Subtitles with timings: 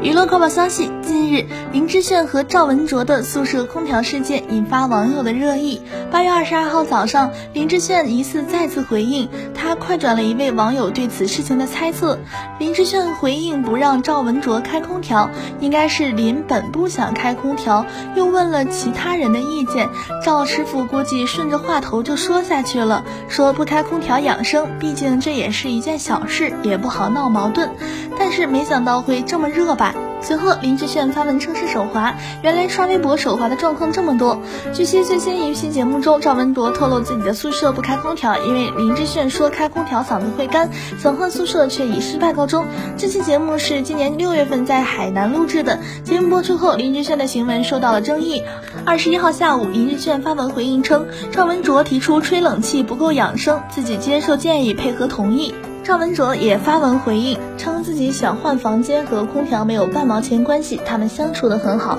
[0.00, 5.82] 娱乐快报消息：近日，林志炫和赵文卓的宿舍空调事件引发网友的热议。
[6.12, 12.16] 八月二十二号早上，林志炫疑似再次回应，他快转了一位网友对此事情的猜测。
[12.60, 17.84] 林志炫回应不让赵文卓开空调，应该是林本不想开空调，
[18.14, 19.88] 又问了其他人的意见。
[20.24, 27.70] 赵师傅估计顺着话头就说下去了，说不开空调养生，毕竟这也是一件小事，也不好闹矛盾。
[28.16, 29.94] 但是没想到会这么热吧？
[30.20, 34.40] 随后，林志炫发文称是手滑，原来刷微博手滑的状况这么多。
[34.72, 42.66] 据悉，最新一期节目中，赵文卓透露自己的宿舍不开空调，因为林志炫说开空调嗓子会干，想换宿舍却以失败告终。
[42.96, 48.42] 这期节目是今年六月份在海南录制的，节目播出后，林志炫的行为受到了争议。
[48.84, 55.54] 二十一号下午，林志炫发文回应称，赵文卓提出吹冷气不够养生，自己接受建议，配合同意。
[55.88, 61.98] 赵文卓也发文回应，称自己想换房间和空调没有半毛钱关系，他们相处的很好。